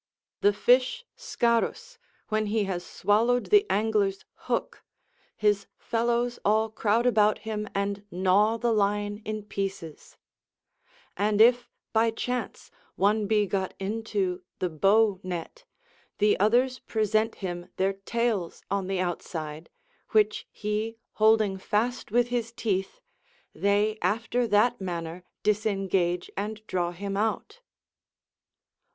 The 0.41 0.51
fish 0.51 1.05
Scarus, 1.15 1.99
when 2.29 2.47
he 2.47 2.63
has 2.63 2.83
swallowed 2.83 3.51
the 3.51 3.69
angler's 3.69 4.25
hook, 4.49 4.83
his 5.37 5.67
fellows 5.77 6.39
all 6.43 6.71
crowd 6.71 7.05
about 7.05 7.37
him 7.45 7.67
and 7.75 8.03
gnaw 8.09 8.57
the 8.57 8.73
line 8.73 9.21
in 9.25 9.43
pieces; 9.43 10.17
and 11.15 11.39
if, 11.39 11.69
by 11.93 12.09
chance, 12.09 12.71
one 12.95 13.27
be 13.27 13.45
got 13.45 13.75
into 13.77 14.41
the 14.57 14.69
bow 14.71 15.19
net, 15.21 15.65
the 16.17 16.35
others 16.39 16.79
present 16.79 17.35
him 17.35 17.69
their 17.77 17.93
tails 17.93 18.63
on 18.71 18.87
the 18.87 18.99
outside, 18.99 19.69
which 20.13 20.47
he 20.49 20.97
holding 21.21 21.59
fast 21.59 22.09
with 22.09 22.29
his 22.29 22.51
teeth, 22.51 22.99
they 23.53 23.99
after 24.01 24.47
that 24.47 24.81
manner 24.81 25.23
disengage 25.43 26.31
and 26.35 26.65
draw 26.65 26.89
him 26.89 27.15
out. 27.15 27.59